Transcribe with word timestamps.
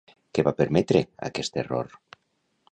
Què 0.37 0.45
va 0.47 0.53
permetre 0.61 1.03
aquest 1.29 1.61
error? 1.65 1.95